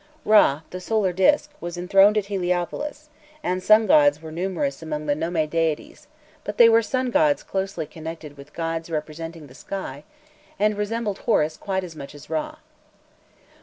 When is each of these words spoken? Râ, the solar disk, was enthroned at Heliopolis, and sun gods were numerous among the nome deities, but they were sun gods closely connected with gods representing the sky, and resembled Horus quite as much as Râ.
Râ, 0.25 0.63
the 0.71 0.81
solar 0.81 1.13
disk, 1.13 1.51
was 1.61 1.77
enthroned 1.77 2.17
at 2.17 2.25
Heliopolis, 2.25 3.09
and 3.43 3.61
sun 3.61 3.85
gods 3.85 4.19
were 4.19 4.31
numerous 4.31 4.81
among 4.81 5.05
the 5.05 5.13
nome 5.13 5.45
deities, 5.47 6.07
but 6.43 6.57
they 6.57 6.67
were 6.67 6.81
sun 6.81 7.11
gods 7.11 7.43
closely 7.43 7.85
connected 7.85 8.35
with 8.35 8.51
gods 8.51 8.89
representing 8.89 9.45
the 9.45 9.53
sky, 9.53 10.03
and 10.57 10.75
resembled 10.75 11.19
Horus 11.19 11.55
quite 11.55 11.83
as 11.83 11.95
much 11.95 12.15
as 12.15 12.25
Râ. 12.33 12.55